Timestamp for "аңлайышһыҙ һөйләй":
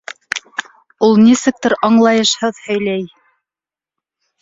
1.91-3.09